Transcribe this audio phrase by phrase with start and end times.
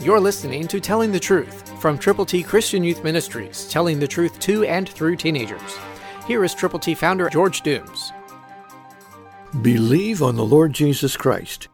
[0.00, 4.38] You're listening to Telling the Truth from Triple T Christian Youth Ministries, telling the truth
[4.38, 5.76] to and through teenagers.
[6.24, 8.12] Here is Triple T founder George Dooms.
[9.60, 11.66] Believe on the Lord Jesus Christ.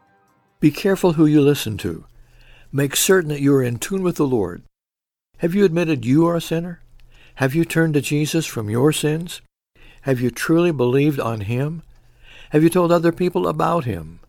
[0.59, 2.05] Be careful who you listen to.
[2.71, 4.63] Make certain that you are in tune with the Lord.
[5.37, 6.81] Have you admitted you are a sinner?
[7.35, 9.41] Have you turned to Jesus from your sins?
[10.01, 11.83] Have you truly believed on Him?
[12.49, 14.19] Have you told other people about Him?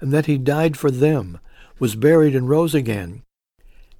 [0.00, 1.40] And that He died for them,
[1.78, 3.20] was buried, and rose again,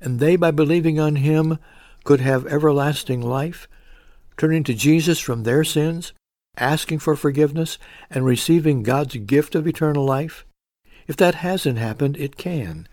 [0.04, 1.58] and they, by believing on him,
[2.04, 3.66] could have everlasting life,
[4.36, 6.12] turning to Jesus from their sins,
[6.56, 7.78] asking for forgiveness,
[8.10, 10.44] and receiving God's gift of eternal life?
[11.06, 12.86] If that hasn't happened, it can.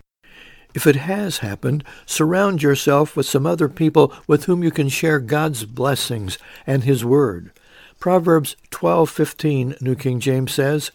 [0.74, 5.20] If it has happened, surround yourself with some other people with whom you can share
[5.20, 7.52] God's blessings and his word.
[7.98, 10.90] Proverbs 12:15 New King James says,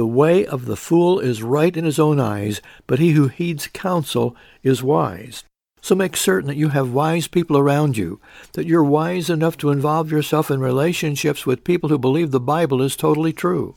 [0.00, 3.66] "The way of the fool is right in his own eyes, but he who heeds
[3.66, 5.44] counsel is wise."
[5.82, 8.18] So make certain that you have wise people around you,
[8.54, 12.80] that you're wise enough to involve yourself in relationships with people who believe the Bible
[12.80, 13.74] is totally true.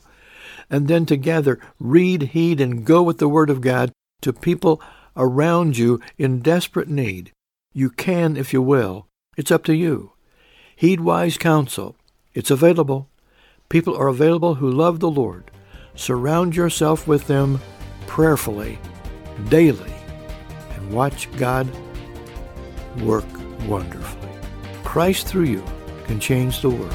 [0.70, 4.80] And then together read, heed, and go with the Word of God to people
[5.14, 7.32] around you in desperate need.
[7.74, 9.04] You can if you will.
[9.36, 10.12] It's up to you.
[10.74, 11.96] Heed wise counsel.
[12.32, 13.10] It's available.
[13.68, 15.50] People are available who love the Lord.
[15.96, 17.60] Surround yourself with them
[18.06, 18.78] prayerfully,
[19.48, 19.92] daily,
[20.74, 21.68] and watch God
[23.02, 23.24] work
[23.66, 24.28] wonderfully.
[24.82, 25.62] Christ through you
[26.06, 26.94] can change the world.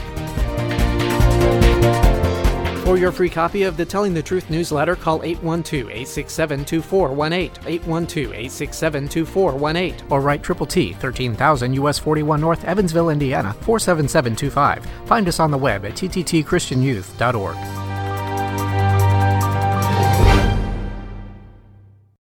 [2.84, 7.52] For your free copy of the Telling the Truth newsletter, call 812-867-2418,
[7.84, 14.84] 812-867-2418, or write Triple T, 13000 US 41 North, Evansville, Indiana, 47725.
[15.06, 17.89] Find us on the web at tttchristianyouth.org.